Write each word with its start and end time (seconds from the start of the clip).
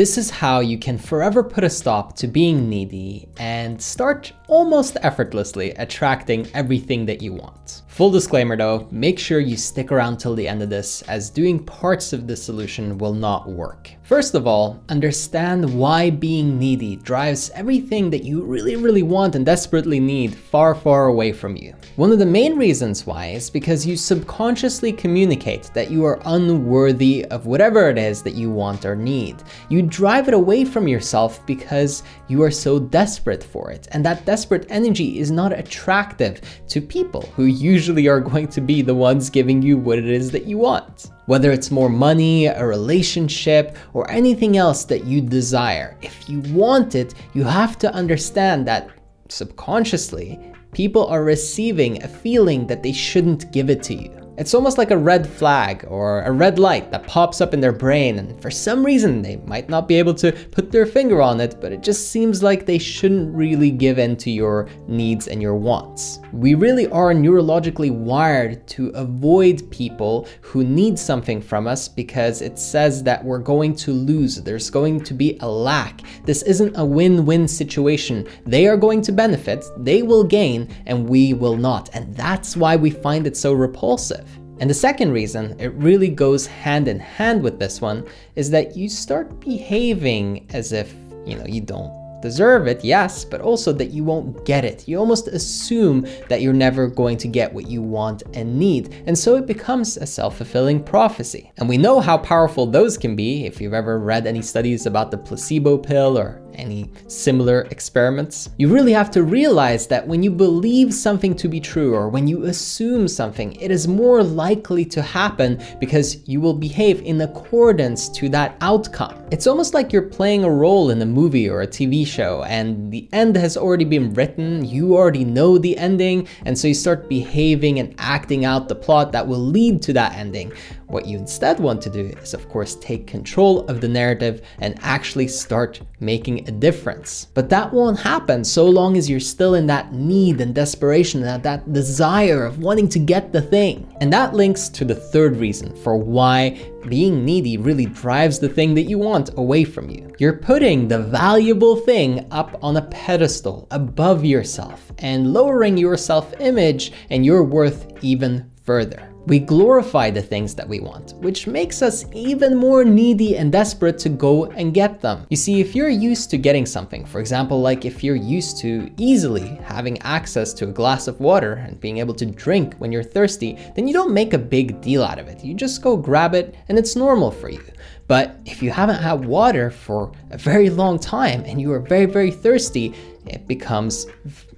This 0.00 0.16
is 0.16 0.30
how 0.30 0.60
you 0.60 0.78
can 0.78 0.96
forever 0.96 1.44
put 1.44 1.62
a 1.62 1.68
stop 1.68 2.16
to 2.16 2.26
being 2.26 2.70
needy 2.70 3.28
and 3.36 3.82
start 3.82 4.32
almost 4.50 4.96
effortlessly 5.02 5.70
attracting 5.72 6.46
everything 6.54 7.06
that 7.06 7.22
you 7.22 7.32
want. 7.32 7.82
Full 7.86 8.10
disclaimer 8.10 8.56
though, 8.56 8.88
make 8.90 9.18
sure 9.18 9.40
you 9.40 9.56
stick 9.56 9.92
around 9.92 10.18
till 10.18 10.34
the 10.34 10.46
end 10.46 10.62
of 10.62 10.70
this, 10.70 11.02
as 11.02 11.30
doing 11.30 11.64
parts 11.64 12.12
of 12.12 12.26
this 12.26 12.42
solution 12.42 12.98
will 12.98 13.14
not 13.14 13.48
work. 13.48 13.90
First 14.02 14.34
of 14.34 14.46
all, 14.46 14.82
understand 14.88 15.72
why 15.78 16.10
being 16.10 16.58
needy 16.58 16.96
drives 16.96 17.50
everything 17.50 18.10
that 18.10 18.24
you 18.24 18.42
really, 18.42 18.74
really 18.74 19.04
want 19.04 19.36
and 19.36 19.46
desperately 19.46 20.00
need 20.00 20.34
far, 20.34 20.74
far 20.74 21.06
away 21.06 21.32
from 21.32 21.56
you. 21.56 21.74
One 21.94 22.10
of 22.10 22.18
the 22.18 22.26
main 22.26 22.56
reasons 22.56 23.06
why 23.06 23.26
is 23.26 23.50
because 23.50 23.86
you 23.86 23.96
subconsciously 23.96 24.92
communicate 24.92 25.70
that 25.74 25.92
you 25.92 26.04
are 26.04 26.20
unworthy 26.24 27.24
of 27.26 27.46
whatever 27.46 27.88
it 27.88 27.98
is 27.98 28.22
that 28.22 28.34
you 28.34 28.50
want 28.50 28.84
or 28.84 28.96
need. 28.96 29.44
You 29.68 29.82
drive 29.82 30.26
it 30.26 30.34
away 30.34 30.64
from 30.64 30.88
yourself 30.88 31.44
because 31.46 32.02
you 32.26 32.42
are 32.42 32.50
so 32.50 32.80
desperate 32.80 33.44
for 33.44 33.70
it, 33.70 33.86
and 33.92 34.04
that 34.04 34.24
desperate 34.40 34.64
energy 34.70 35.18
is 35.18 35.30
not 35.30 35.52
attractive 35.52 36.40
to 36.66 36.80
people 36.80 37.20
who 37.36 37.44
usually 37.44 38.08
are 38.08 38.20
going 38.20 38.48
to 38.48 38.62
be 38.62 38.80
the 38.80 38.94
ones 38.94 39.28
giving 39.28 39.60
you 39.60 39.76
what 39.76 39.98
it 39.98 40.06
is 40.06 40.30
that 40.30 40.46
you 40.46 40.56
want. 40.56 41.10
Whether 41.26 41.52
it's 41.52 41.70
more 41.70 41.90
money, 41.90 42.46
a 42.46 42.64
relationship, 42.64 43.76
or 43.92 44.10
anything 44.10 44.56
else 44.56 44.84
that 44.84 45.04
you 45.04 45.20
desire, 45.20 45.94
if 46.00 46.26
you 46.26 46.40
want 46.54 46.94
it, 46.94 47.12
you 47.34 47.44
have 47.44 47.76
to 47.80 47.92
understand 47.92 48.66
that 48.66 48.88
subconsciously, 49.28 50.40
people 50.72 51.06
are 51.08 51.22
receiving 51.22 52.02
a 52.02 52.08
feeling 52.08 52.66
that 52.66 52.82
they 52.82 52.92
shouldn't 52.92 53.52
give 53.52 53.68
it 53.68 53.82
to 53.82 53.94
you. 53.94 54.19
It's 54.40 54.54
almost 54.54 54.78
like 54.78 54.90
a 54.90 54.96
red 54.96 55.26
flag 55.26 55.84
or 55.86 56.22
a 56.22 56.32
red 56.32 56.58
light 56.58 56.90
that 56.92 57.06
pops 57.06 57.42
up 57.42 57.52
in 57.52 57.60
their 57.60 57.74
brain, 57.74 58.18
and 58.18 58.40
for 58.40 58.50
some 58.50 58.82
reason 58.82 59.20
they 59.20 59.36
might 59.44 59.68
not 59.68 59.86
be 59.86 59.96
able 59.96 60.14
to 60.14 60.32
put 60.32 60.72
their 60.72 60.86
finger 60.86 61.20
on 61.20 61.42
it, 61.42 61.60
but 61.60 61.72
it 61.72 61.82
just 61.82 62.10
seems 62.10 62.42
like 62.42 62.64
they 62.64 62.78
shouldn't 62.78 63.36
really 63.36 63.70
give 63.70 63.98
in 63.98 64.16
to 64.16 64.30
your 64.30 64.66
needs 64.88 65.28
and 65.28 65.42
your 65.42 65.56
wants. 65.56 66.20
We 66.32 66.54
really 66.54 66.86
are 66.86 67.12
neurologically 67.12 67.90
wired 67.90 68.66
to 68.68 68.88
avoid 68.94 69.70
people 69.70 70.26
who 70.40 70.64
need 70.64 70.98
something 70.98 71.42
from 71.42 71.66
us 71.66 71.86
because 71.86 72.40
it 72.40 72.58
says 72.58 73.02
that 73.02 73.22
we're 73.22 73.40
going 73.40 73.76
to 73.76 73.92
lose, 73.92 74.36
there's 74.36 74.70
going 74.70 75.02
to 75.02 75.12
be 75.12 75.36
a 75.40 75.48
lack. 75.50 76.00
This 76.24 76.40
isn't 76.44 76.78
a 76.78 76.84
win 76.86 77.26
win 77.26 77.46
situation. 77.46 78.26
They 78.46 78.66
are 78.68 78.78
going 78.78 79.02
to 79.02 79.12
benefit, 79.12 79.66
they 79.76 80.02
will 80.02 80.24
gain, 80.24 80.74
and 80.86 81.06
we 81.06 81.34
will 81.34 81.58
not. 81.58 81.90
And 81.92 82.16
that's 82.16 82.56
why 82.56 82.76
we 82.76 82.88
find 82.88 83.26
it 83.26 83.36
so 83.36 83.52
repulsive. 83.52 84.29
And 84.60 84.68
the 84.68 84.74
second 84.74 85.12
reason 85.12 85.58
it 85.58 85.72
really 85.72 86.08
goes 86.08 86.46
hand 86.46 86.86
in 86.86 87.00
hand 87.00 87.42
with 87.42 87.58
this 87.58 87.80
one 87.80 88.06
is 88.36 88.50
that 88.50 88.76
you 88.76 88.88
start 88.88 89.40
behaving 89.40 90.46
as 90.50 90.72
if, 90.72 90.94
you 91.24 91.36
know, 91.36 91.46
you 91.46 91.62
don't 91.62 91.98
deserve 92.20 92.66
it, 92.66 92.84
yes, 92.84 93.24
but 93.24 93.40
also 93.40 93.72
that 93.72 93.90
you 93.90 94.04
won't 94.04 94.44
get 94.44 94.64
it. 94.64 94.86
You 94.86 94.98
almost 94.98 95.28
assume 95.28 96.06
that 96.28 96.42
you're 96.42 96.52
never 96.52 96.86
going 96.86 97.16
to 97.18 97.28
get 97.28 97.52
what 97.52 97.68
you 97.68 97.82
want 97.82 98.22
and 98.34 98.58
need. 98.58 99.02
And 99.06 99.18
so 99.18 99.36
it 99.36 99.46
becomes 99.46 99.96
a 99.96 100.06
self 100.06 100.36
fulfilling 100.36 100.82
prophecy. 100.82 101.50
And 101.56 101.68
we 101.68 101.78
know 101.78 102.00
how 102.00 102.18
powerful 102.18 102.66
those 102.66 102.98
can 102.98 103.16
be 103.16 103.46
if 103.46 103.60
you've 103.60 103.74
ever 103.74 103.98
read 103.98 104.26
any 104.26 104.42
studies 104.42 104.86
about 104.86 105.10
the 105.10 105.18
placebo 105.18 105.78
pill 105.78 106.18
or 106.18 106.42
any 106.54 106.90
similar 107.08 107.62
experiments. 107.70 108.50
You 108.58 108.68
really 108.68 108.92
have 108.92 109.10
to 109.12 109.22
realize 109.22 109.86
that 109.88 110.06
when 110.06 110.22
you 110.22 110.30
believe 110.30 110.92
something 110.92 111.34
to 111.36 111.48
be 111.48 111.60
true 111.60 111.94
or 111.94 112.08
when 112.08 112.26
you 112.28 112.44
assume 112.44 113.08
something, 113.08 113.54
it 113.56 113.70
is 113.70 113.88
more 113.88 114.22
likely 114.22 114.84
to 114.86 115.02
happen 115.02 115.62
because 115.78 116.26
you 116.28 116.40
will 116.40 116.54
behave 116.54 117.00
in 117.02 117.20
accordance 117.20 118.08
to 118.10 118.28
that 118.30 118.56
outcome. 118.60 119.14
It's 119.30 119.46
almost 119.46 119.74
like 119.74 119.92
you're 119.92 120.02
playing 120.02 120.44
a 120.44 120.50
role 120.50 120.90
in 120.90 121.00
a 121.02 121.06
movie 121.06 121.48
or 121.48 121.62
a 121.62 121.66
TV 121.66 122.06
show 122.06 122.42
and 122.44 122.90
the 122.90 123.08
end 123.12 123.36
has 123.36 123.56
already 123.56 123.84
been 123.84 124.12
written, 124.14 124.64
you 124.64 124.96
already 124.96 125.24
know 125.24 125.58
the 125.58 125.76
ending, 125.78 126.26
and 126.44 126.58
so 126.58 126.68
you 126.68 126.74
start 126.74 127.08
behaving 127.08 127.78
and 127.78 127.94
acting 127.98 128.44
out 128.44 128.68
the 128.68 128.74
plot 128.74 129.12
that 129.12 129.26
will 129.26 129.38
lead 129.38 129.82
to 129.82 129.92
that 129.92 130.14
ending. 130.14 130.52
What 130.90 131.06
you 131.06 131.18
instead 131.18 131.60
want 131.60 131.80
to 131.82 131.90
do 131.90 132.06
is, 132.20 132.34
of 132.34 132.48
course, 132.48 132.74
take 132.74 133.06
control 133.06 133.64
of 133.66 133.80
the 133.80 133.88
narrative 133.88 134.42
and 134.58 134.76
actually 134.80 135.28
start 135.28 135.80
making 136.00 136.39
a 136.46 136.52
difference. 136.52 137.26
But 137.34 137.48
that 137.50 137.72
won't 137.72 137.98
happen 137.98 138.44
so 138.44 138.66
long 138.66 138.96
as 138.96 139.08
you're 139.08 139.20
still 139.20 139.54
in 139.54 139.66
that 139.68 139.92
need 139.92 140.40
and 140.40 140.54
desperation, 140.54 141.20
that, 141.22 141.42
that 141.42 141.72
desire 141.72 142.44
of 142.44 142.58
wanting 142.58 142.88
to 142.90 142.98
get 142.98 143.32
the 143.32 143.42
thing. 143.42 143.92
And 144.00 144.12
that 144.12 144.34
links 144.34 144.68
to 144.70 144.84
the 144.84 144.94
third 144.94 145.36
reason 145.36 145.74
for 145.76 145.96
why 145.96 146.60
being 146.88 147.24
needy 147.24 147.56
really 147.56 147.86
drives 147.86 148.38
the 148.38 148.48
thing 148.48 148.74
that 148.74 148.84
you 148.84 148.98
want 148.98 149.30
away 149.36 149.64
from 149.64 149.90
you. 149.90 150.12
You're 150.18 150.38
putting 150.38 150.88
the 150.88 150.98
valuable 150.98 151.76
thing 151.76 152.26
up 152.30 152.58
on 152.62 152.76
a 152.76 152.82
pedestal 152.82 153.66
above 153.70 154.24
yourself 154.24 154.92
and 154.98 155.32
lowering 155.32 155.76
your 155.76 155.96
self 155.96 156.32
image 156.40 156.92
and 157.10 157.24
your 157.24 157.44
worth 157.44 157.86
even 158.02 158.50
further. 158.70 159.02
We 159.26 159.40
glorify 159.40 160.10
the 160.10 160.22
things 160.22 160.54
that 160.54 160.68
we 160.68 160.78
want, 160.78 161.14
which 161.16 161.48
makes 161.48 161.82
us 161.82 162.04
even 162.12 162.56
more 162.56 162.84
needy 162.84 163.36
and 163.36 163.50
desperate 163.50 163.98
to 164.04 164.08
go 164.08 164.44
and 164.58 164.72
get 164.72 165.00
them. 165.00 165.26
You 165.28 165.36
see, 165.36 165.60
if 165.60 165.74
you're 165.74 165.96
used 166.10 166.30
to 166.30 166.38
getting 166.38 166.66
something, 166.66 167.04
for 167.04 167.18
example, 167.18 167.60
like 167.60 167.84
if 167.84 168.04
you're 168.04 168.24
used 168.38 168.58
to 168.58 168.88
easily 168.96 169.48
having 169.64 170.00
access 170.02 170.52
to 170.54 170.68
a 170.68 170.76
glass 170.80 171.08
of 171.08 171.18
water 171.18 171.54
and 171.54 171.80
being 171.80 171.98
able 171.98 172.14
to 172.14 172.26
drink 172.26 172.76
when 172.78 172.92
you're 172.92 173.12
thirsty, 173.16 173.58
then 173.74 173.88
you 173.88 173.92
don't 173.92 174.14
make 174.14 174.34
a 174.34 174.46
big 174.56 174.80
deal 174.80 175.02
out 175.02 175.18
of 175.18 175.26
it. 175.26 175.44
You 175.44 175.54
just 175.54 175.82
go 175.82 175.96
grab 175.96 176.32
it 176.36 176.54
and 176.68 176.78
it's 176.78 176.94
normal 176.94 177.32
for 177.32 177.50
you. 177.50 177.64
But 178.06 178.36
if 178.46 178.62
you 178.62 178.70
haven't 178.70 179.02
had 179.02 179.24
water 179.24 179.70
for 179.70 180.12
a 180.30 180.38
very 180.38 180.70
long 180.70 180.96
time 181.00 181.42
and 181.44 181.60
you 181.60 181.72
are 181.72 181.80
very, 181.80 182.06
very 182.06 182.30
thirsty, 182.30 182.94
it 183.26 183.46
becomes 183.46 184.06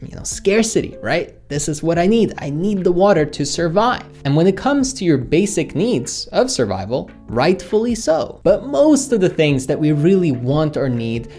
you 0.01 0.15
know 0.17 0.23
scarcity 0.23 0.97
right 1.03 1.35
this 1.53 1.69
is 1.69 1.83
what 1.83 1.99
i 1.99 2.07
need. 2.07 2.33
I 2.39 2.49
need 2.49 2.83
the 2.83 2.91
water 2.91 3.27
to 3.27 3.45
survive. 3.45 4.07
And 4.25 4.35
when 4.35 4.47
it 4.47 4.57
comes 4.57 4.95
to 4.95 5.05
your 5.05 5.19
basic 5.19 5.75
needs 5.75 6.27
of 6.29 6.51
survival 6.51 7.11
rightfully 7.27 7.95
so. 7.95 8.41
But 8.43 8.67
most 8.67 9.13
of 9.13 9.21
the 9.21 9.29
things 9.29 9.67
that 9.67 9.79
we 9.79 9.93
really 9.93 10.33
want 10.33 10.79
or 10.79 10.89
need 10.89 11.31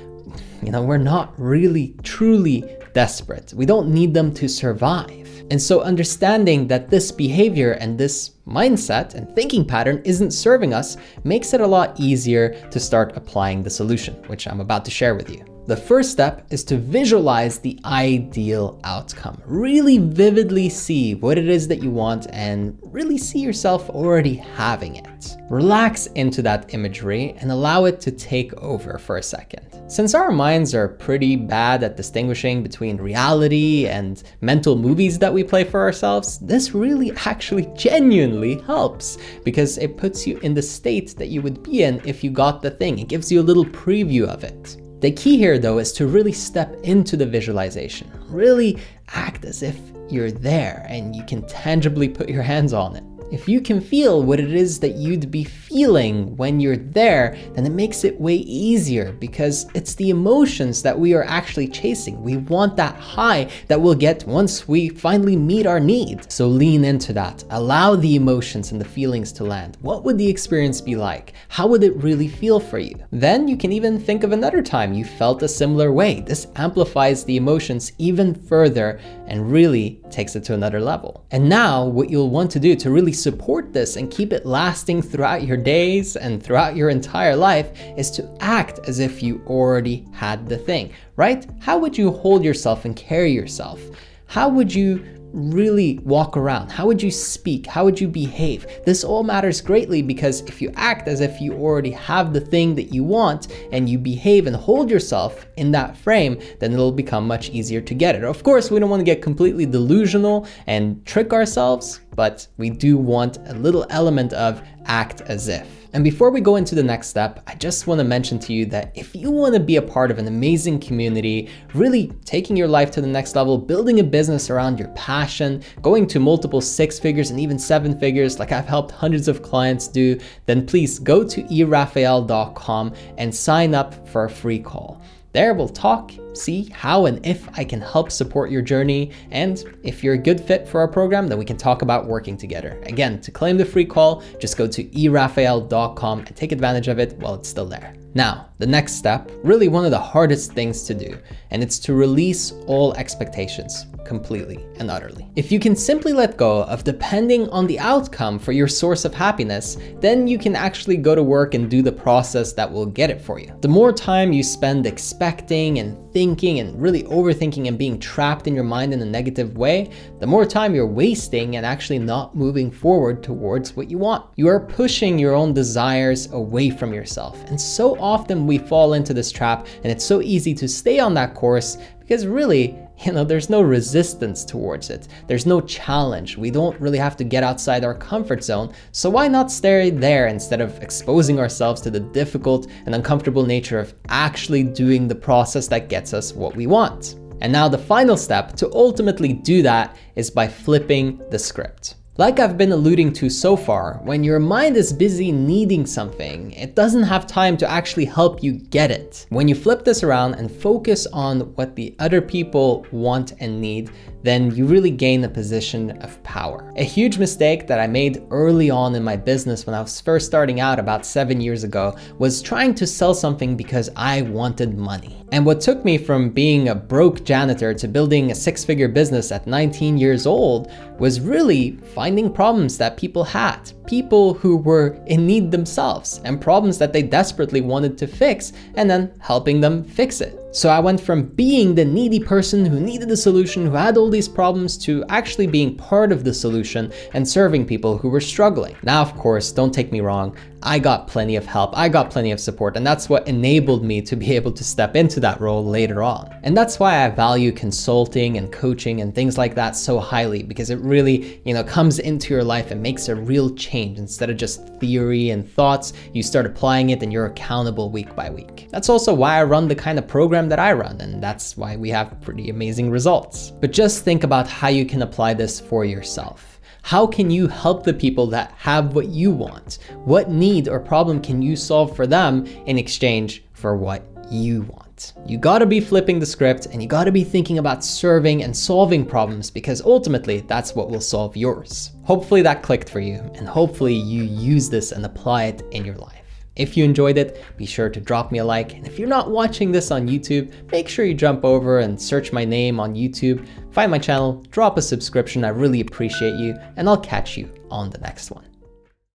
you 0.61 0.71
know 0.71 0.83
we're 0.83 1.09
not 1.15 1.33
really 1.39 1.95
truly 2.03 2.63
desperate. 2.93 3.53
We 3.55 3.65
don't 3.65 3.91
need 3.91 4.13
them 4.13 4.31
to 4.35 4.47
survive. 4.47 5.27
And 5.49 5.59
so 5.59 5.81
understanding 5.81 6.67
that 6.67 6.89
this 6.89 7.11
behavior 7.11 7.71
and 7.73 7.97
this 7.97 8.31
mindset 8.47 9.15
and 9.15 9.27
thinking 9.35 9.65
pattern 9.65 10.01
isn't 10.05 10.31
serving 10.31 10.73
us 10.73 10.95
makes 11.23 11.53
it 11.53 11.61
a 11.61 11.67
lot 11.67 11.99
easier 11.99 12.49
to 12.69 12.79
start 12.79 13.13
applying 13.15 13.63
the 13.63 13.69
solution 13.69 14.15
which 14.27 14.47
i'm 14.47 14.59
about 14.59 14.83
to 14.83 14.91
share 14.91 15.15
with 15.15 15.29
you 15.29 15.52
the 15.65 15.77
first 15.77 16.11
step 16.11 16.45
is 16.49 16.63
to 16.65 16.77
visualize 16.77 17.57
the 17.57 17.79
ideal 17.85 18.81
outcome. 18.83 19.41
Really 19.45 19.97
vividly 19.97 20.67
see 20.67 21.15
what 21.15 21.37
it 21.37 21.47
is 21.47 21.69
that 21.69 21.81
you 21.81 21.89
want 21.89 22.27
and 22.31 22.77
really 22.83 23.17
see 23.17 23.39
yourself 23.39 23.89
already 23.89 24.35
having 24.35 24.97
it. 24.97 25.37
Relax 25.49 26.07
into 26.07 26.41
that 26.41 26.73
imagery 26.73 27.35
and 27.39 27.49
allow 27.49 27.85
it 27.85 28.01
to 28.01 28.11
take 28.11 28.53
over 28.55 28.97
for 28.97 29.15
a 29.15 29.23
second. 29.23 29.65
Since 29.87 30.13
our 30.13 30.31
minds 30.31 30.75
are 30.75 30.89
pretty 30.89 31.37
bad 31.37 31.81
at 31.83 31.95
distinguishing 31.95 32.61
between 32.61 32.97
reality 32.97 33.87
and 33.87 34.21
mental 34.41 34.75
movies 34.75 35.17
that 35.19 35.33
we 35.33 35.45
play 35.45 35.63
for 35.63 35.79
ourselves, 35.79 36.39
this 36.39 36.73
really 36.73 37.13
actually 37.25 37.71
genuinely 37.75 38.59
helps 38.61 39.17
because 39.45 39.77
it 39.77 39.97
puts 39.97 40.27
you 40.27 40.39
in 40.39 40.53
the 40.53 40.61
state 40.61 41.15
that 41.17 41.27
you 41.27 41.41
would 41.41 41.63
be 41.63 41.83
in 41.83 42.01
if 42.05 42.21
you 42.21 42.31
got 42.31 42.61
the 42.61 42.71
thing. 42.71 42.99
It 42.99 43.07
gives 43.07 43.31
you 43.31 43.39
a 43.39 43.43
little 43.43 43.65
preview 43.65 44.27
of 44.27 44.43
it. 44.43 44.77
The 45.03 45.11
key 45.11 45.37
here, 45.37 45.59
though, 45.59 45.79
is 45.79 45.91
to 45.93 46.07
really 46.07 46.31
step 46.31 46.73
into 46.83 47.17
the 47.17 47.25
visualization. 47.25 48.09
Really 48.29 48.79
act 49.09 49.43
as 49.43 49.61
if 49.61 49.77
you're 50.09 50.31
there 50.31 50.85
and 50.87 51.13
you 51.13 51.25
can 51.25 51.45
tangibly 51.45 52.07
put 52.07 52.29
your 52.29 52.41
hands 52.41 52.71
on 52.71 52.95
it. 52.95 53.03
If 53.31 53.47
you 53.47 53.61
can 53.61 53.81
feel 53.81 54.23
what 54.23 54.39
it 54.39 54.53
is 54.53 54.79
that 54.79 54.95
you'd 54.95 55.31
be 55.31 55.43
feeling 55.43 56.35
when 56.37 56.59
you're 56.59 56.77
there, 56.77 57.37
then 57.53 57.65
it 57.65 57.71
makes 57.71 58.03
it 58.03 58.19
way 58.19 58.35
easier 58.35 59.11
because 59.13 59.65
it's 59.73 59.95
the 59.95 60.09
emotions 60.09 60.81
that 60.83 60.97
we 60.97 61.13
are 61.13 61.23
actually 61.23 61.67
chasing. 61.67 62.21
We 62.21 62.37
want 62.37 62.77
that 62.77 62.95
high 62.95 63.49
that 63.67 63.81
we'll 63.81 63.95
get 63.95 64.25
once 64.27 64.67
we 64.67 64.89
finally 64.89 65.35
meet 65.35 65.65
our 65.65 65.79
need. 65.79 66.31
So 66.31 66.47
lean 66.47 66.85
into 66.85 67.13
that. 67.13 67.43
Allow 67.49 67.95
the 67.95 68.15
emotions 68.15 68.71
and 68.71 68.79
the 68.79 68.85
feelings 68.85 69.31
to 69.33 69.43
land. 69.43 69.77
What 69.81 70.03
would 70.03 70.17
the 70.17 70.29
experience 70.29 70.81
be 70.81 70.95
like? 70.95 71.33
How 71.47 71.67
would 71.67 71.83
it 71.83 71.95
really 71.97 72.27
feel 72.27 72.59
for 72.59 72.79
you? 72.79 72.95
Then 73.11 73.47
you 73.47 73.57
can 73.57 73.71
even 73.71 73.99
think 73.99 74.23
of 74.23 74.31
another 74.31 74.61
time 74.61 74.93
you 74.93 75.05
felt 75.05 75.43
a 75.43 75.47
similar 75.47 75.91
way. 75.91 76.21
This 76.21 76.47
amplifies 76.55 77.23
the 77.23 77.37
emotions 77.37 77.93
even 77.97 78.35
further 78.35 78.99
and 79.27 79.51
really 79.51 80.01
takes 80.11 80.35
it 80.35 80.43
to 80.43 80.53
another 80.53 80.79
level. 80.79 81.25
And 81.31 81.47
now, 81.49 81.85
what 81.85 82.09
you'll 82.09 82.29
want 82.29 82.51
to 82.51 82.59
do 82.59 82.75
to 82.75 82.91
really 82.91 83.12
support 83.13 83.71
this 83.71 83.95
and 83.95 84.11
keep 84.11 84.33
it 84.33 84.45
lasting 84.45 85.01
throughout 85.01 85.43
your 85.43 85.57
days 85.57 86.15
and 86.15 86.41
throughout 86.41 86.75
your 86.75 86.89
entire 86.89 87.35
life 87.35 87.71
is 87.97 88.11
to 88.11 88.37
act 88.39 88.79
as 88.87 88.99
if 88.99 89.23
you 89.23 89.41
already 89.47 90.05
had 90.11 90.47
the 90.49 90.57
thing, 90.57 90.91
right? 91.15 91.45
How 91.61 91.77
would 91.77 91.97
you 91.97 92.11
hold 92.11 92.43
yourself 92.43 92.85
and 92.85 92.95
carry 92.95 93.31
yourself? 93.31 93.81
How 94.25 94.49
would 94.49 94.73
you 94.73 95.05
really 95.33 95.99
walk 96.03 96.37
around? 96.37 96.71
How 96.71 96.85
would 96.85 97.01
you 97.01 97.11
speak? 97.11 97.65
How 97.65 97.83
would 97.83 97.99
you 97.99 98.07
behave? 98.07 98.65
This 98.85 99.03
all 99.03 99.23
matters 99.23 99.59
greatly 99.59 100.01
because 100.01 100.41
if 100.41 100.61
you 100.61 100.71
act 100.75 101.07
as 101.07 101.19
if 101.19 101.41
you 101.41 101.53
already 101.53 101.91
have 101.91 102.33
the 102.33 102.39
thing 102.39 102.75
that 102.75 102.93
you 102.93 103.03
want 103.03 103.47
and 103.71 103.89
you 103.89 103.97
behave 103.97 104.47
and 104.47 104.55
hold 104.55 104.89
yourself 104.89 105.45
in 105.57 105.71
that 105.71 105.97
frame, 105.97 106.39
then 106.59 106.71
it'll 106.71 106.91
become 106.91 107.27
much 107.27 107.49
easier 107.49 107.81
to 107.81 107.93
get 107.93 108.15
it. 108.15 108.23
Of 108.23 108.43
course, 108.43 108.71
we 108.71 108.79
don't 108.79 108.89
want 108.89 109.01
to 109.01 109.05
get 109.05 109.21
completely 109.21 109.65
delusional 109.65 110.47
and 110.67 111.03
trick 111.05 111.33
ourselves, 111.33 111.99
but 112.15 112.47
we 112.57 112.69
do 112.69 112.97
want 112.97 113.37
a 113.47 113.53
little 113.55 113.85
element 113.89 114.33
of 114.33 114.61
act 114.85 115.21
as 115.21 115.47
if. 115.47 115.82
And 115.93 116.03
before 116.03 116.31
we 116.31 116.41
go 116.41 116.55
into 116.55 116.73
the 116.73 116.81
next 116.81 117.09
step, 117.09 117.43
I 117.45 117.53
just 117.53 117.85
want 117.85 117.99
to 117.99 118.03
mention 118.03 118.39
to 118.39 118.53
you 118.53 118.65
that 118.67 118.91
if 118.95 119.15
you 119.15 119.29
want 119.29 119.53
to 119.53 119.59
be 119.59 119.75
a 119.75 119.81
part 119.81 120.09
of 120.09 120.17
an 120.17 120.27
amazing 120.27 120.79
community, 120.79 121.49
really 121.75 122.07
taking 122.25 122.57
your 122.57 122.67
life 122.67 122.89
to 122.91 123.01
the 123.01 123.07
next 123.07 123.35
level, 123.35 123.59
building 123.59 123.99
a 123.99 124.03
business 124.03 124.49
around 124.49 124.79
your 124.79 124.87
passion, 124.89 125.61
going 125.83 126.07
to 126.07 126.19
multiple 126.19 126.61
six 126.61 126.99
figures 126.99 127.29
and 127.29 127.39
even 127.39 127.59
seven 127.59 127.97
figures, 127.99 128.39
like 128.39 128.51
I've 128.51 128.67
helped 128.67 128.89
hundreds 128.89 129.27
of 129.27 129.43
clients 129.43 129.87
do, 129.87 130.19
then 130.47 130.65
please 130.65 130.97
go 130.97 131.23
to 131.23 131.43
erafael.com 131.43 132.93
and 133.19 133.35
sign 133.35 133.75
up 133.75 134.07
for 134.09 134.25
a 134.25 134.29
free 134.31 134.59
call. 134.59 134.99
There 135.33 135.55
we'll 135.55 135.67
talk, 135.67 136.11
see 136.33 136.65
how 136.65 137.07
and 137.07 137.25
if 137.25 137.49
I 137.57 137.63
can 137.63 137.81
help 137.81 138.11
support 138.11 138.51
your 138.51 138.61
journey, 138.61 139.09
and 139.31 139.63
if 139.81 140.03
you're 140.03 140.13
a 140.13 140.17
good 140.17 140.39
fit 140.39 140.67
for 140.67 140.79
our 140.79 140.87
program, 140.87 141.27
then 141.27 141.39
we 141.39 141.45
can 141.45 141.57
talk 141.57 141.81
about 141.81 142.05
working 142.05 142.37
together. 142.37 142.79
Again, 142.85 143.19
to 143.21 143.31
claim 143.31 143.57
the 143.57 143.65
free 143.65 143.83
call, 143.85 144.21
just 144.39 144.57
go 144.57 144.67
to 144.67 144.83
erafael.com 144.83 146.19
and 146.19 146.35
take 146.35 146.51
advantage 146.51 146.87
of 146.87 146.99
it 146.99 147.13
while 147.13 147.33
it's 147.33 147.49
still 147.49 147.65
there. 147.65 147.95
Now, 148.13 148.49
the 148.59 148.67
next 148.67 148.93
step, 148.93 149.31
really 149.43 149.69
one 149.69 149.85
of 149.85 149.91
the 149.91 149.97
hardest 149.97 150.53
things 150.53 150.83
to 150.83 150.93
do, 150.93 151.17
and 151.49 151.63
it's 151.63 151.79
to 151.79 151.95
release 151.95 152.51
all 152.67 152.93
expectations 152.93 153.87
completely 154.05 154.65
and 154.77 154.89
utterly. 154.89 155.29
If 155.35 155.51
you 155.51 155.59
can 155.59 155.75
simply 155.75 156.13
let 156.13 156.37
go 156.37 156.63
of 156.63 156.83
depending 156.83 157.49
on 157.49 157.67
the 157.67 157.79
outcome 157.79 158.39
for 158.39 158.51
your 158.51 158.67
source 158.67 159.05
of 159.05 159.13
happiness, 159.13 159.77
then 159.99 160.27
you 160.27 160.37
can 160.37 160.55
actually 160.55 160.97
go 160.97 161.15
to 161.15 161.23
work 161.23 161.53
and 161.53 161.69
do 161.69 161.81
the 161.81 161.91
process 161.91 162.53
that 162.53 162.71
will 162.71 162.85
get 162.85 163.09
it 163.09 163.21
for 163.21 163.39
you. 163.39 163.53
The 163.61 163.67
more 163.67 163.91
time 163.91 164.33
you 164.33 164.43
spend 164.43 164.85
expecting 164.85 165.79
and 165.79 165.97
thinking 166.13 166.59
and 166.59 166.79
really 166.79 167.03
overthinking 167.03 167.67
and 167.67 167.77
being 167.77 167.99
trapped 167.99 168.47
in 168.47 168.53
your 168.53 168.63
mind 168.63 168.93
in 168.93 169.01
a 169.01 169.05
negative 169.05 169.57
way, 169.57 169.89
the 170.19 170.27
more 170.27 170.45
time 170.45 170.75
you're 170.75 170.85
wasting 170.85 171.55
and 171.55 171.65
actually 171.65 171.99
not 171.99 172.35
moving 172.35 172.69
forward 172.71 173.23
towards 173.23 173.75
what 173.75 173.89
you 173.89 173.97
want. 173.97 174.25
You 174.35 174.47
are 174.47 174.59
pushing 174.59 175.17
your 175.17 175.33
own 175.33 175.53
desires 175.53 176.31
away 176.31 176.69
from 176.69 176.93
yourself. 176.93 177.43
And 177.45 177.59
so 177.59 177.99
often 177.99 178.45
we 178.45 178.57
fall 178.57 178.93
into 178.93 179.13
this 179.13 179.31
trap, 179.31 179.67
and 179.83 179.91
it's 179.91 180.05
so 180.05 180.21
easy 180.21 180.53
to 180.53 180.67
stay 180.67 180.99
on 180.99 181.13
that 181.15 181.33
course 181.33 181.77
because 181.99 182.27
really, 182.27 182.77
you 182.99 183.11
know, 183.11 183.23
there's 183.23 183.49
no 183.49 183.61
resistance 183.61 184.45
towards 184.45 184.89
it. 184.89 185.07
There's 185.27 185.45
no 185.45 185.61
challenge. 185.61 186.37
We 186.37 186.51
don't 186.51 186.79
really 186.79 186.97
have 186.97 187.17
to 187.17 187.23
get 187.23 187.43
outside 187.43 187.83
our 187.83 187.95
comfort 187.95 188.43
zone. 188.43 188.73
So 188.91 189.09
why 189.09 189.27
not 189.27 189.51
stay 189.51 189.89
there 189.89 190.27
instead 190.27 190.61
of 190.61 190.81
exposing 190.81 191.39
ourselves 191.39 191.81
to 191.81 191.89
the 191.89 191.99
difficult 191.99 192.67
and 192.85 192.95
uncomfortable 192.95 193.45
nature 193.45 193.79
of 193.79 193.93
actually 194.09 194.63
doing 194.63 195.07
the 195.07 195.15
process 195.15 195.67
that 195.67 195.89
gets 195.89 196.13
us 196.13 196.33
what 196.33 196.55
we 196.55 196.67
want? 196.67 197.15
And 197.41 197.51
now 197.51 197.67
the 197.67 197.77
final 197.77 198.15
step 198.15 198.55
to 198.57 198.71
ultimately 198.73 199.33
do 199.33 199.61
that 199.63 199.97
is 200.15 200.31
by 200.31 200.47
flipping 200.47 201.21
the 201.29 201.39
script. 201.39 201.95
Like 202.15 202.39
I've 202.39 202.59
been 202.59 202.73
alluding 202.73 203.13
to 203.13 203.29
so 203.31 203.57
far, 203.57 203.99
when 204.03 204.23
your 204.23 204.37
mind 204.37 204.77
is 204.77 204.93
busy 204.93 205.31
needing 205.31 205.87
something, 205.87 206.51
it 206.51 206.75
doesn't 206.75 207.01
have 207.01 207.25
time 207.25 207.57
to 207.57 207.67
actually 207.67 208.05
help 208.05 208.43
you 208.43 208.51
get 208.51 208.91
it. 208.91 209.25
When 209.29 209.47
you 209.47 209.55
flip 209.55 209.83
this 209.83 210.03
around 210.03 210.35
and 210.35 210.51
focus 210.51 211.07
on 211.07 211.39
what 211.55 211.75
the 211.75 211.95
other 211.97 212.21
people 212.21 212.85
want 212.91 213.33
and 213.39 213.59
need, 213.59 213.89
then 214.21 214.55
you 214.55 214.67
really 214.67 214.91
gain 214.91 215.23
a 215.23 215.27
position 215.27 215.97
of 216.03 216.21
power. 216.23 216.71
A 216.77 216.83
huge 216.83 217.17
mistake 217.17 217.65
that 217.65 217.79
I 217.79 217.87
made 217.87 218.23
early 218.29 218.69
on 218.69 218.93
in 218.93 219.03
my 219.03 219.17
business 219.17 219.65
when 219.65 219.73
I 219.73 219.81
was 219.81 219.99
first 219.99 220.27
starting 220.27 220.59
out 220.59 220.79
about 220.79 221.07
seven 221.07 221.41
years 221.41 221.63
ago 221.63 221.97
was 222.19 222.43
trying 222.43 222.75
to 222.75 222.87
sell 222.87 223.15
something 223.15 223.57
because 223.57 223.89
I 223.95 224.21
wanted 224.21 224.77
money. 224.77 225.23
And 225.33 225.47
what 225.47 225.61
took 225.61 225.83
me 225.83 225.97
from 225.97 226.29
being 226.29 226.69
a 226.69 226.75
broke 226.75 227.25
janitor 227.25 227.73
to 227.73 227.87
building 227.87 228.29
a 228.29 228.35
six 228.35 228.63
figure 228.63 228.87
business 228.87 229.31
at 229.31 229.47
19 229.47 229.97
years 229.97 230.27
old 230.27 230.71
was 230.99 231.19
really 231.19 231.71
finding 231.93 232.31
problems 232.31 232.77
that 232.77 232.97
people 232.97 233.23
had, 233.23 233.71
people 233.87 234.33
who 234.33 234.57
were 234.57 234.97
in 235.07 235.25
need 235.25 235.51
themselves, 235.51 236.21
and 236.23 236.39
problems 236.39 236.77
that 236.77 236.93
they 236.93 237.03
desperately 237.03 237.61
wanted 237.61 237.97
to 237.97 238.07
fix, 238.07 238.53
and 238.75 238.89
then 238.89 239.11
helping 239.19 239.61
them 239.61 239.83
fix 239.83 240.21
it. 240.21 240.39
So 240.53 240.69
I 240.69 240.79
went 240.79 241.01
from 241.01 241.23
being 241.23 241.73
the 241.73 241.83
needy 241.83 242.19
person 242.19 242.63
who 242.63 242.79
needed 242.79 243.09
a 243.09 243.17
solution, 243.17 243.65
who 243.65 243.71
had 243.71 243.97
all 243.97 244.07
these 244.07 244.27
problems, 244.27 244.77
to 244.85 245.03
actually 245.09 245.47
being 245.47 245.75
part 245.75 246.11
of 246.11 246.23
the 246.23 246.31
solution 246.31 246.93
and 247.15 247.27
serving 247.27 247.65
people 247.65 247.97
who 247.97 248.07
were 248.07 248.21
struggling. 248.21 248.75
Now, 248.83 249.01
of 249.01 249.15
course, 249.15 249.51
don't 249.51 249.73
take 249.73 249.91
me 249.91 250.01
wrong, 250.01 250.37
I 250.65 250.79
got 250.79 251.07
plenty 251.09 251.35
of 251.35 251.45
help, 251.45 251.77
I 251.77 251.89
got 251.89 252.09
plenty 252.09 252.31
of 252.31 252.39
support, 252.39 252.77
and 252.77 252.87
that's 252.87 253.09
what 253.09 253.27
enabled 253.27 253.83
me 253.83 254.01
to 254.03 254.15
be 254.15 254.31
able 254.35 254.51
to 254.53 254.63
step 254.63 254.95
into 254.95 255.19
that 255.19 255.41
role 255.41 255.65
later 255.65 256.01
on. 256.01 256.33
And 256.43 256.55
that's 256.55 256.79
why 256.79 257.03
I 257.03 257.09
value 257.09 257.51
consulting 257.51 258.37
and 258.37 258.51
coaching 258.51 259.01
and 259.01 259.13
things 259.13 259.37
like 259.37 259.55
that 259.55 259.75
so 259.75 259.99
highly 259.99 260.41
because 260.41 260.69
it 260.69 260.79
really, 260.79 261.41
you 261.45 261.53
know, 261.53 261.63
comes 261.63 261.99
into 261.99 262.33
your 262.33 262.43
life 262.43 262.71
and 262.71 262.81
makes 262.81 263.09
a 263.09 263.15
real 263.15 263.53
change 263.55 263.97
instead 263.97 264.29
of 264.29 264.37
just 264.37 264.65
theory 264.79 265.31
and 265.31 265.49
thoughts. 265.49 265.93
You 266.13 266.23
start 266.23 266.45
applying 266.45 266.91
it 266.91 267.03
and 267.03 267.11
you're 267.11 267.25
accountable 267.25 267.89
week 267.89 268.15
by 268.15 268.29
week. 268.29 268.67
That's 268.71 268.89
also 268.89 269.13
why 269.13 269.39
I 269.39 269.43
run 269.43 269.67
the 269.67 269.75
kind 269.75 269.99
of 269.99 270.07
program 270.43 270.49
that 270.49 270.59
I 270.59 270.73
run, 270.73 270.99
and 270.99 271.23
that's 271.23 271.55
why 271.57 271.77
we 271.77 271.89
have 271.89 272.19
pretty 272.21 272.49
amazing 272.49 272.91
results. 272.91 273.51
But 273.61 273.71
just 273.71 274.03
think 274.03 274.23
about 274.23 274.47
how 274.47 274.67
you 274.69 274.85
can 274.85 275.01
apply 275.01 275.35
this 275.35 275.59
for 275.59 275.85
yourself. 275.85 276.59
How 276.81 277.07
can 277.07 277.31
you 277.31 277.47
help 277.47 277.83
the 277.83 277.93
people 277.93 278.27
that 278.27 278.51
have 278.57 278.93
what 278.93 279.07
you 279.07 279.31
want? 279.31 279.79
What 280.03 280.29
need 280.29 280.67
or 280.67 280.79
problem 280.81 281.21
can 281.21 281.41
you 281.41 281.55
solve 281.55 281.95
for 281.95 282.05
them 282.05 282.45
in 282.65 282.77
exchange 282.77 283.43
for 283.53 283.77
what 283.77 284.03
you 284.29 284.63
want? 284.63 285.13
You 285.25 285.37
gotta 285.37 285.65
be 285.65 285.79
flipping 285.79 286.19
the 286.19 286.25
script 286.25 286.67
and 286.71 286.81
you 286.81 286.89
gotta 286.89 287.11
be 287.11 287.23
thinking 287.23 287.59
about 287.59 287.85
serving 287.85 288.43
and 288.43 288.55
solving 288.55 289.05
problems 289.05 289.49
because 289.49 289.81
ultimately 289.81 290.41
that's 290.41 290.75
what 290.75 290.89
will 290.89 291.01
solve 291.01 291.37
yours. 291.37 291.91
Hopefully 292.03 292.41
that 292.41 292.63
clicked 292.63 292.89
for 292.89 292.99
you 292.99 293.19
and 293.35 293.47
hopefully 293.47 293.95
you 293.95 294.23
use 294.23 294.69
this 294.69 294.91
and 294.91 295.05
apply 295.05 295.45
it 295.45 295.61
in 295.71 295.85
your 295.85 295.95
life. 295.95 296.23
If 296.55 296.77
you 296.77 296.83
enjoyed 296.83 297.17
it, 297.17 297.43
be 297.57 297.65
sure 297.65 297.89
to 297.89 297.99
drop 297.99 298.31
me 298.31 298.37
a 298.37 298.45
like. 298.45 298.75
And 298.75 298.85
if 298.85 298.99
you're 298.99 299.07
not 299.07 299.31
watching 299.31 299.71
this 299.71 299.89
on 299.89 300.07
YouTube, 300.07 300.53
make 300.71 300.87
sure 300.87 301.03
you 301.03 301.15
jump 301.15 301.43
over 301.43 301.79
and 301.79 301.99
search 301.99 302.31
my 302.31 302.45
name 302.45 302.79
on 302.79 302.93
YouTube, 302.93 303.47
find 303.71 303.89
my 303.89 303.99
channel, 303.99 304.43
drop 304.51 304.77
a 304.77 304.81
subscription. 304.81 305.43
I 305.43 305.49
really 305.49 305.81
appreciate 305.81 306.35
you, 306.35 306.55
and 306.77 306.87
I'll 306.87 306.97
catch 306.97 307.37
you 307.37 307.51
on 307.71 307.89
the 307.89 307.97
next 307.99 308.29
one. 308.29 308.52